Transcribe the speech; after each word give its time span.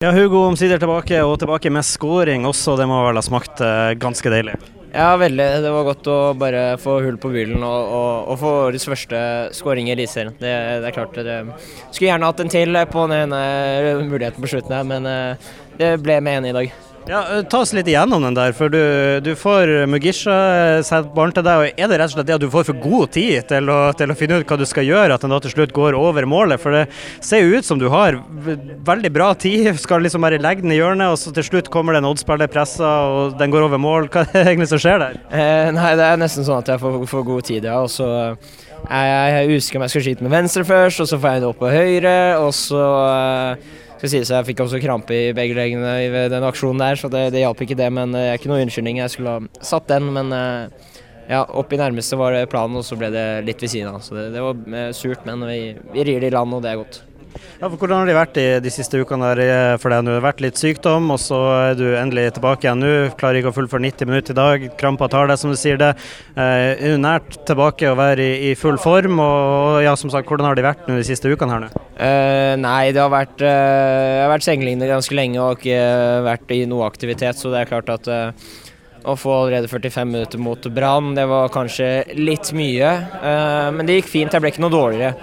Ja, 0.00 0.14
Hugo 0.16 0.38
omsider 0.48 0.78
tilbake, 0.80 1.18
og 1.28 1.34
tilbake 1.42 1.68
med 1.68 1.84
scoring 1.84 2.46
også. 2.48 2.72
Det 2.80 2.86
må 2.88 3.02
vel 3.04 3.18
ha 3.20 3.22
smakt 3.26 3.60
eh, 3.60 3.90
ganske 4.00 4.30
deilig? 4.32 4.54
Ja, 4.94 5.10
veldig. 5.20 5.48
Det 5.60 5.72
var 5.74 5.84
godt 5.90 6.08
å 6.08 6.14
bare 6.40 6.62
få 6.80 6.94
hull 7.04 7.18
på 7.20 7.28
bilen 7.34 7.60
og, 7.60 7.92
og, 7.98 8.30
og 8.32 8.38
få 8.40 8.52
årets 8.62 8.88
første 8.88 9.20
skåring 9.58 9.90
i 9.90 9.92
Eliteserien. 9.92 10.32
Det, 10.40 10.54
det, 10.80 10.88
er 10.88 10.96
klart. 10.96 11.20
Det, 11.20 11.36
skulle 11.90 12.14
gjerne 12.14 12.30
hatt 12.32 12.40
en 12.40 12.52
til 12.56 12.80
på 12.94 13.04
den 13.12 13.26
ene 13.26 13.42
muligheten 14.00 14.40
på 14.40 14.54
slutten 14.54 14.78
her, 14.78 14.88
men 14.88 15.10
eh, 15.10 15.52
det 15.76 15.98
ble 16.00 16.16
med 16.24 16.40
en 16.40 16.48
i 16.48 16.56
dag. 16.62 16.72
Ja, 17.10 17.24
eh, 17.36 17.42
Ta 17.50 17.64
oss 17.64 17.72
litt 17.74 17.88
igjennom 17.90 18.22
den 18.22 18.36
der, 18.36 18.52
for 18.54 18.70
du, 18.70 18.78
du 19.24 19.32
får 19.34 19.70
Mugisha 19.90 20.34
eh, 20.78 21.08
barn 21.16 21.32
til 21.34 21.42
deg. 21.42 21.58
og 21.58 21.80
Er 21.80 21.90
det 21.90 21.98
rett 21.98 22.12
og 22.12 22.14
slett 22.14 22.28
det 22.28 22.36
at 22.36 22.44
du 22.44 22.50
får 22.52 22.68
for 22.68 22.78
god 22.78 23.10
tid 23.16 23.48
til 23.50 23.72
å, 23.72 23.78
til 23.98 24.12
å 24.12 24.16
finne 24.18 24.38
ut 24.38 24.46
hva 24.46 24.58
du 24.60 24.62
skal 24.68 24.86
gjøre, 24.86 25.16
at 25.16 25.24
den 25.26 25.34
da 25.34 25.40
til 25.42 25.56
slutt 25.56 25.74
går 25.74 25.98
over 25.98 26.28
målet? 26.30 26.62
For 26.62 26.76
det 26.76 26.84
ser 27.18 27.42
jo 27.42 27.58
ut 27.58 27.66
som 27.66 27.82
du 27.82 27.88
har 27.90 28.20
veldig 28.86 29.10
bra 29.10 29.32
tid, 29.34 29.72
skal 29.82 30.06
liksom 30.06 30.22
bare 30.22 30.38
legge 30.38 30.62
den 30.62 30.76
i 30.76 30.78
hjørnet, 30.78 31.10
og 31.10 31.18
så 31.18 31.34
til 31.34 31.48
slutt 31.50 31.72
kommer 31.74 31.98
det 31.98 32.04
en 32.04 32.10
oddspiller 32.12 32.52
pressa, 32.52 32.94
og 33.10 33.36
den 33.42 33.50
går 33.50 33.66
over 33.66 33.82
mål. 33.82 34.06
Hva 34.06 34.22
er 34.28 34.30
det 34.30 34.46
egentlig 34.46 34.70
som 34.70 34.84
skjer 34.86 35.02
der? 35.02 35.20
Eh, 35.34 35.74
nei, 35.74 35.92
det 35.98 36.06
er 36.12 36.22
nesten 36.22 36.46
sånn 36.46 36.62
at 36.62 36.74
jeg 36.76 36.84
får, 36.86 37.02
får 37.10 37.28
god 37.34 37.50
tid, 37.50 37.70
ja. 37.72 37.82
Og 37.82 37.90
så 37.90 38.06
er 38.86 39.10
jeg 39.10 39.54
husker 39.56 39.80
om 39.80 39.88
jeg 39.88 39.96
skal 39.96 40.06
skyte 40.06 40.30
med 40.30 40.38
venstre 40.38 40.62
først, 40.68 41.02
og 41.02 41.10
så 41.10 41.18
får 41.18 41.34
jeg 41.40 41.42
det 41.42 41.50
opp 41.50 41.62
på 41.66 41.74
høyre, 41.74 42.18
og 42.38 42.54
så 42.54 42.88
eh, 43.10 43.70
skal 44.00 44.14
sies 44.14 44.30
jeg 44.32 44.46
fikk 44.48 44.62
også 44.64 44.78
krampe 44.80 45.12
i 45.12 45.32
begge 45.36 45.52
leggene 45.58 45.90
i 46.00 46.28
den 46.32 46.44
aksjonen 46.48 46.80
der, 46.80 46.96
så 46.96 47.10
det, 47.12 47.26
det 47.34 47.42
hjalp 47.42 47.58
ikke 47.66 47.76
det. 47.76 47.90
Men 47.92 48.16
det 48.16 48.22
er 48.30 48.38
ikke 48.38 48.48
noe 48.48 48.62
unnskyldning. 48.64 49.02
Jeg 49.02 49.12
skulle 49.12 49.34
ha 49.36 49.66
satt 49.66 49.90
den, 49.92 50.08
men 50.14 50.32
eh, 50.32 50.94
ja, 51.28 51.42
opp 51.44 51.74
i 51.76 51.80
nærmeste 51.80 52.16
var 52.16 52.32
det 52.32 52.48
planen, 52.48 52.80
og 52.80 52.86
så 52.86 52.96
ble 52.96 53.12
det 53.12 53.26
litt 53.44 53.60
ved 53.60 53.74
siden 53.74 53.92
av. 53.92 54.00
Så 54.00 54.16
det, 54.16 54.30
det 54.32 54.46
var 54.46 54.80
eh, 54.80 54.88
surt, 54.96 55.28
men 55.28 55.44
vi, 55.44 55.60
vi 55.92 56.06
rir 56.08 56.24
det 56.24 56.32
i 56.32 56.34
land, 56.34 56.56
og 56.56 56.64
det 56.64 56.72
er 56.72 56.80
godt. 56.80 57.02
Ja, 57.60 57.68
for 57.68 57.76
Hvordan 57.76 58.00
har 58.00 58.08
de 58.08 58.14
vært 58.16 58.36
de, 58.38 58.44
de 58.64 58.70
siste 58.72 58.98
ukene 59.00 59.30
der 59.34 59.40
eh, 59.44 59.74
for 59.80 59.92
deg? 59.92 60.02
Nå 60.04 60.14
har 60.14 60.20
det 60.20 60.24
vært 60.24 60.42
litt 60.44 60.60
sykdom, 60.60 61.10
og 61.12 61.18
så 61.20 61.38
er 61.58 61.74
du 61.78 61.84
endelig 61.92 62.30
tilbake 62.38 62.66
igjen 62.66 62.80
nå. 62.80 62.92
Klarer 63.20 63.40
ikke 63.40 63.52
å 63.52 63.56
fullføre 63.56 63.84
90 63.84 64.08
minutter 64.08 64.34
i 64.34 64.38
dag. 64.38 64.64
Krampa 64.80 65.10
tar 65.12 65.28
deg, 65.28 65.40
som 65.40 65.52
du 65.52 65.58
sier 65.60 65.76
det. 65.80 65.90
Eh, 66.40 66.96
nært 67.00 67.36
tilbake 67.48 67.90
å 67.90 67.98
være 67.98 68.24
i, 68.24 68.38
i, 68.50 68.54
full 68.58 68.80
form? 68.80 69.20
Og 69.20 69.80
ja, 69.84 69.92
som 70.00 70.12
sagt, 70.12 70.28
hvordan 70.30 70.48
har 70.48 70.56
de 70.56 70.64
vært 70.64 70.88
nå 70.88 70.96
de 70.96 71.04
siste 71.06 71.28
ukene 71.28 71.52
her 71.52 71.66
nå? 71.66 71.70
Uh, 72.00 72.56
nei, 72.56 72.94
det 72.96 73.02
har 73.02 73.12
vært, 73.12 73.36
uh, 73.44 73.50
jeg 73.50 74.24
har 74.24 74.32
vært 74.32 74.46
sengeliggende 74.46 74.88
ganske 74.88 75.16
lenge 75.16 75.42
og 75.44 75.60
ikke 75.60 75.82
vært 76.24 76.54
i 76.56 76.62
noe 76.70 76.88
aktivitet, 76.88 77.36
så 77.36 77.52
det 77.52 77.60
er 77.60 77.68
klart 77.68 77.92
at 77.92 78.08
uh, 78.08 78.48
å 79.04 79.18
få 79.20 79.34
allerede 79.42 79.68
45 79.68 80.08
minutter 80.08 80.40
mot 80.40 80.70
Brann, 80.72 81.12
det 81.16 81.28
var 81.28 81.52
kanskje 81.52 81.90
litt 82.16 82.50
mye. 82.56 82.90
men 83.72 83.88
det 83.88 83.94
gikk 83.96 84.10
fint, 84.12 84.34
jeg 84.36 84.44
ble 84.44 84.50
ikke 84.52 84.60
noe 84.60 84.74
dårligere. 84.74 85.14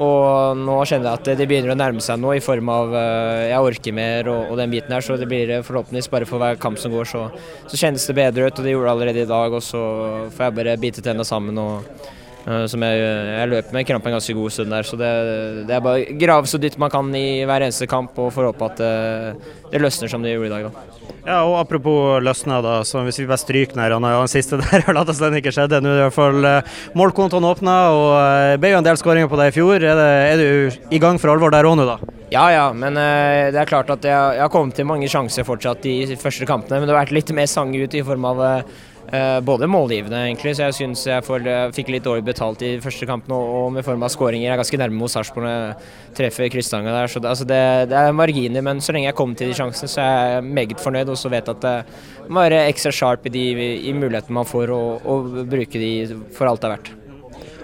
Og 0.00 0.56
nå 0.56 0.76
kjenner 0.88 1.10
jeg 1.10 1.18
at 1.18 1.28
det 1.36 1.46
begynner 1.48 1.74
å 1.74 1.76
nærme 1.76 2.00
seg 2.04 2.20
noe 2.22 2.38
i 2.38 2.44
form 2.44 2.70
av 2.72 2.94
uh, 2.94 3.48
jeg 3.50 3.66
orker 3.68 3.96
mer 3.96 4.30
og, 4.32 4.46
og, 4.46 4.54
den 4.60 4.72
biten 4.72 4.94
her. 4.96 5.04
Så 5.04 5.18
det 5.20 5.28
blir 5.28 5.52
forhåpentligvis 5.66 6.08
bare 6.12 6.28
for 6.28 6.40
hver 6.40 6.60
kamp 6.60 6.80
som 6.80 6.94
går, 6.94 7.10
så, 7.10 7.26
så 7.68 7.80
kjennes 7.82 8.06
det 8.08 8.16
bedre 8.16 8.48
ut. 8.48 8.56
Og 8.56 8.64
det 8.64 8.72
gjorde 8.72 8.88
det 8.88 8.94
allerede 8.94 9.26
i 9.26 9.30
dag. 9.30 9.58
Og 9.58 9.64
så 9.64 9.82
får 10.32 10.46
jeg 10.46 10.58
bare 10.60 10.78
bite 10.80 11.04
tenna 11.04 11.26
sammen 11.28 11.60
og 11.60 12.08
som 12.44 12.84
jeg, 12.86 13.00
jeg 13.00 13.50
løper 13.50 13.76
med 13.76 13.88
krampen 13.88 14.10
en 14.10 14.16
ganske 14.16 14.36
god 14.36 14.54
stund 14.54 14.72
der. 14.72 14.86
Så 14.88 14.96
det, 15.00 15.10
det 15.68 15.76
er 15.76 15.84
bare 15.84 16.16
grave 16.20 16.50
så 16.50 16.60
dypt 16.60 16.80
man 16.80 16.92
kan 16.92 17.10
i 17.16 17.42
hver 17.48 17.66
eneste 17.66 17.88
kamp 17.90 18.16
og 18.18 18.32
får 18.34 18.50
håpe 18.50 18.70
at 18.70 18.80
det, 18.80 18.94
det 19.74 19.82
løsner 19.84 20.12
som 20.12 20.24
det 20.24 20.34
gjorde 20.34 20.48
i 20.48 20.54
dag. 20.54 20.70
da. 20.70 21.00
Ja, 21.26 21.42
og 21.44 21.58
Apropos 21.60 22.22
løsne, 22.24 22.60
da, 22.64 22.78
så 22.86 23.02
hvis 23.04 23.20
vi 23.20 23.28
bare 23.28 23.40
stryker 23.40 23.76
den, 23.76 24.04
og 24.08 24.22
den 24.24 24.32
siste 24.32 24.58
der 24.62 24.86
la 24.88 25.00
later 25.00 25.18
den 25.26 25.40
ikke 25.40 25.52
skjedde. 25.54 25.82
Nå 25.84 25.92
er 25.92 26.00
i 26.00 26.06
hvert 26.06 26.16
fall 26.16 26.46
uh, 26.46 26.78
målkontoen 26.96 27.48
åpna, 27.50 27.76
og 27.92 28.08
det 28.54 28.62
ble 28.62 28.72
jo 28.74 28.80
en 28.80 28.88
del 28.88 29.00
skåringer 29.00 29.30
på 29.30 29.40
deg 29.40 29.52
i 29.52 29.56
fjor. 29.58 29.76
Er, 29.76 30.00
det, 30.00 30.08
er, 30.30 30.40
du 30.40 30.96
i 30.96 31.02
gang 31.02 31.20
for 31.20 31.34
alvor 31.34 31.52
der 31.52 31.68
òg 31.68 31.76
nå, 31.80 31.88
da? 31.88 32.19
Ja 32.30 32.44
ja, 32.54 32.66
men 32.70 32.94
uh, 32.94 33.48
det 33.50 33.58
er 33.58 33.66
klart 33.66 33.90
at 33.90 34.04
jeg, 34.06 34.14
jeg, 34.36 34.44
har 34.44 34.52
kommet 34.54 34.76
til 34.78 34.86
mange 34.86 35.08
sjanser 35.10 35.46
fortsatt 35.46 35.82
i 35.90 35.96
de 36.06 36.18
første 36.18 36.46
kampene. 36.46 36.78
Men 36.78 36.86
det 36.86 36.94
har 36.94 37.02
vært 37.02 37.16
litt 37.16 37.32
mer 37.34 37.50
sang 37.50 37.74
ut 37.74 37.98
i 37.98 38.06
form 38.06 38.30
av 38.30 38.46
Uh, 39.10 39.40
både 39.42 39.66
målgivende, 39.66 40.20
egentlig, 40.22 40.52
så 40.54 40.68
jeg 40.68 40.74
syns 40.76 41.00
jeg, 41.08 41.24
får, 41.26 41.42
fikk 41.74 41.88
litt 41.90 42.04
dårlig 42.04 42.22
betalt 42.28 42.60
i 42.62 42.76
første 42.78 43.08
kampen. 43.10 43.32
Og, 43.34 43.48
og 43.56 43.72
med 43.74 43.82
form 43.82 44.04
av 44.06 44.12
skåringer. 44.14 44.44
Jeg 44.44 44.52
er 44.54 44.60
ganske 44.60 44.78
nærme 44.78 45.00
mot 45.00 45.10
Sarpsborg 45.10 45.48
når 45.48 45.56
jeg 45.56 46.14
treffer 46.20 46.52
krysstanga 46.54 46.92
der. 46.94 47.10
Så 47.10 47.18
det, 47.18 47.32
altså 47.32 47.48
det, 47.48 47.58
det, 47.90 47.98
er 47.98 48.14
marginer, 48.14 48.62
men 48.62 48.78
så 48.78 48.94
lenge 48.94 49.08
jeg 49.08 49.18
kommer 49.18 49.40
til 49.40 49.50
de 49.50 49.58
sjansene, 49.58 49.90
så 49.90 50.04
er 50.04 50.36
jeg 50.36 50.46
meget 50.60 50.84
fornøyd. 50.84 51.10
Og 51.10 51.18
så 51.18 51.32
vet 51.34 51.42
jeg 51.42 51.58
at 51.58 51.66
det 51.66 52.30
må 52.30 52.46
være 52.46 52.62
ekstra 52.68 52.94
sharp 52.94 53.26
i 53.26 53.34
de 53.34 53.44
i 53.90 53.96
mulighetene 53.98 54.38
man 54.38 54.46
får, 54.46 54.70
og, 54.78 55.10
og 55.10 55.42
bruke 55.56 55.82
de 55.82 55.92
for 56.38 56.46
alt 56.46 56.62
det 56.62 56.70
er 56.70 56.76
verdt. 56.78 56.94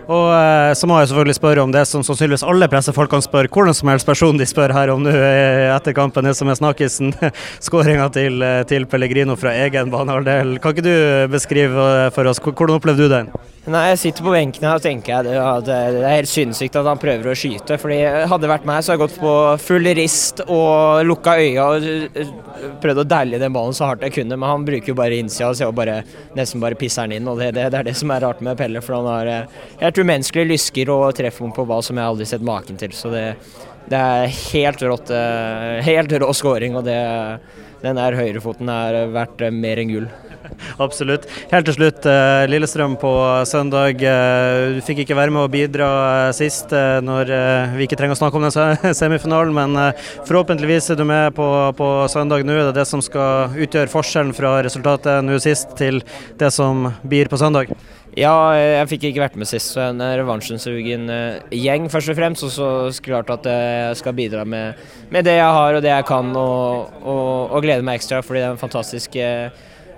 Og 0.06 0.28
eh, 0.30 0.72
så 0.78 0.86
må 0.86 1.00
jeg 1.00 1.10
selvfølgelig 1.10 1.36
spørre 1.40 1.62
om 1.66 1.72
det 1.74 1.82
som 1.90 2.04
sannsynligvis 2.06 2.44
alle 2.46 2.68
pressefolkene 2.70 3.26
spør, 3.26 3.48
hvordan 3.50 3.74
som 3.74 3.90
helst 3.90 4.06
person 4.06 4.38
de 4.38 4.46
spør 4.46 4.74
her 4.76 4.92
om 4.92 5.02
nå 5.02 5.10
eh, 5.10 5.66
etter 5.74 5.96
kampen, 5.96 6.26
det 6.28 6.36
som 6.38 6.50
er 6.50 6.58
snakkisen. 6.60 7.10
Skåringa 7.66 8.06
til, 8.14 8.38
eh, 8.46 8.62
til, 8.70 8.86
Pellegrino 8.86 9.34
fra 9.38 9.56
egen 9.66 9.90
banehalvdel. 9.90 10.60
Kan 10.62 10.76
ikke 10.76 10.86
du 10.86 10.94
beskrive 11.32 11.90
for 12.14 12.30
oss, 12.30 12.38
hvordan 12.38 12.78
opplevde 12.78 13.06
du 13.08 13.14
den? 13.16 13.34
Nei, 13.66 13.88
Jeg 13.90 13.98
sitter 13.98 14.22
på 14.22 14.30
benken 14.30 14.62
her 14.62 14.78
og 14.78 14.82
tenker 14.84 15.26
at 15.26 15.64
det 15.66 15.74
er 15.74 16.12
helt 16.20 16.30
sinnssykt 16.30 16.76
at 16.78 16.86
han 16.86 17.00
prøver 17.02 17.32
å 17.32 17.34
skyte. 17.34 17.74
fordi 17.82 17.96
Hadde 18.06 18.44
det 18.44 18.50
vært 18.52 18.68
meg, 18.68 18.84
så 18.86 18.92
hadde 18.92 19.00
jeg 19.00 19.08
gått 19.08 19.18
på 19.24 19.32
full 19.58 19.88
rist 19.98 20.42
og 20.46 21.02
lukka 21.08 21.34
øya 21.42 21.64
og 21.72 22.76
prøvd 22.84 23.02
å 23.02 23.06
dælje 23.10 23.40
den 23.42 23.56
ballen 23.56 23.74
så 23.74 23.88
hardt 23.90 24.06
jeg 24.06 24.14
kunne. 24.20 24.38
Men 24.38 24.52
han 24.52 24.68
bruker 24.68 24.92
jo 24.92 24.98
bare 25.00 25.18
innsida 25.18 25.50
og 25.66 25.74
bare, 25.74 25.98
nesten 26.38 26.62
bare 26.62 26.78
pisser 26.78 27.10
den 27.10 27.18
inn. 27.18 27.32
og 27.32 27.42
det, 27.42 27.56
det, 27.58 27.66
det, 27.74 27.80
er 27.80 27.90
det 27.90 27.96
som 27.98 28.14
er 28.14 28.22
rart 28.22 28.44
med 28.46 28.54
Pelle. 28.60 28.84
For 28.86 29.00
han 29.00 29.10
har 29.10 29.50
helt 29.82 29.95
helt 29.96 30.04
umenneskelige 30.04 30.52
lysker 30.52 30.90
og 30.92 31.14
treffer 31.16 31.54
på 31.54 31.66
ball 31.68 31.82
som 31.84 31.96
jeg 31.96 32.06
aldri 32.06 32.26
har 32.26 32.34
sett 32.34 32.44
maken 32.44 32.76
til. 32.80 32.92
Så 32.92 33.10
det, 33.12 33.24
det 33.88 33.96
er 33.96 34.36
helt 34.52 34.82
rått. 34.82 35.10
Eh, 35.10 35.80
helt 35.86 36.12
rå 36.12 36.32
scoring, 36.34 36.76
og 36.76 36.84
det, 36.84 37.00
den 37.82 37.96
der 37.96 38.16
høyrefoten 38.18 38.68
er 38.68 39.06
verdt 39.14 39.44
mer 39.52 39.80
enn 39.80 39.92
gull. 39.92 40.08
Absolutt. 40.84 41.24
Helt 41.50 41.66
til 41.66 41.74
slutt, 41.74 42.06
eh, 42.06 42.44
Lillestrøm 42.50 42.96
på 43.00 43.12
søndag. 43.48 44.02
Eh, 44.02 44.76
du 44.76 44.82
fikk 44.84 45.02
ikke 45.04 45.16
være 45.18 45.34
med 45.34 45.46
å 45.46 45.50
bidra 45.50 45.88
sist 46.36 46.70
når 46.70 47.32
vi 47.76 47.86
ikke 47.86 47.98
trenger 47.98 48.18
å 48.18 48.20
snakke 48.20 48.38
om 48.38 48.46
den 48.46 48.94
semifinalen, 49.00 49.54
men 49.56 49.96
forhåpentligvis 50.28 50.92
er 50.92 51.00
du 51.00 51.06
med 51.08 51.34
på, 51.38 51.48
på 51.78 51.90
søndag 52.12 52.46
nå. 52.46 52.58
Det 52.60 52.72
er 52.74 52.80
det 52.82 52.88
som 52.90 53.02
skal 53.04 53.56
utgjøre 53.56 53.92
forskjellen 53.92 54.36
fra 54.36 54.58
resultatet 54.66 55.24
nå 55.24 55.40
sist 55.42 55.74
til 55.80 56.02
det 56.38 56.52
som 56.54 56.90
blir 57.06 57.32
på 57.32 57.40
søndag. 57.40 57.72
Ja, 58.16 58.32
jeg 58.56 58.88
fikk 58.94 59.10
ikke 59.10 59.20
vært 59.26 59.34
med 59.36 59.48
sist, 59.48 59.74
så 59.74 59.90
en 59.90 60.00
revansjensugen 60.00 61.04
uh, 61.12 61.50
gjeng 61.52 61.90
først 61.92 62.14
og 62.14 62.16
fremst. 62.16 62.46
Og 62.46 62.52
så 62.56 63.04
klart 63.04 63.28
at 63.34 63.44
jeg 63.44 63.98
skal 64.00 64.16
bidra 64.16 64.46
med, 64.48 64.80
med, 65.10 65.26
det 65.28 65.36
jeg 65.36 65.56
har 65.58 65.76
og 65.76 65.84
det 65.84 65.92
jeg 65.92 66.06
kan, 66.08 66.30
og, 66.32 66.94
og, 67.02 67.52
og 67.52 67.66
glede 67.66 67.84
meg 67.84 68.00
ekstra. 68.00 68.22
Fordi 68.24 68.40
det 68.40 68.46
er 68.46 68.54
en 68.54 68.62
fantastisk 68.62 69.18
eh, 69.20 69.50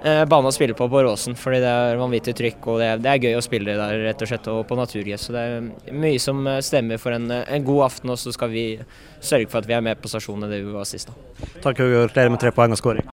bane 0.03 0.51
å 0.51 0.55
spille 0.55 0.75
på 0.75 0.89
på 0.91 1.05
Råsen. 1.07 1.39
Fordi 1.39 1.61
det 1.63 1.71
er 1.71 2.03
vanvittig 2.03 2.35
trykk, 2.41 2.67
og 2.67 2.83
det 2.83 2.89
er, 2.91 3.05
det 3.07 3.13
er 3.13 3.29
gøy 3.29 3.39
å 3.39 3.45
spille 3.47 3.79
der 3.79 4.03
rett 4.09 4.27
og 4.27 4.33
slett, 4.33 4.51
og 4.51 4.67
på 4.67 4.81
naturgress. 4.81 5.29
Så 5.29 5.37
det 5.37 5.47
er 5.47 5.95
mye 5.95 6.19
som 6.19 6.43
stemmer 6.59 6.99
for 6.99 7.15
en, 7.15 7.31
en, 7.39 7.69
god 7.71 7.87
aften, 7.87 8.11
og 8.11 8.19
så 8.19 8.35
skal 8.35 8.51
vi 8.51 8.67
sørge 9.23 9.47
for 9.47 9.63
at 9.63 9.71
vi 9.71 9.79
er 9.79 9.87
med 9.93 10.03
på 10.03 10.11
stasjonen 10.11 10.51
det 10.51 10.65
vi 10.65 10.75
var 10.75 10.91
sist. 10.91 11.15
da. 11.15 11.53
Takk, 11.63 11.85
Hugo. 11.85 12.03
Gratulerer 12.09 12.35
med 12.35 12.43
tre 12.43 12.51
poeng 12.51 12.75
og 12.75 12.83
skåring. 12.83 13.07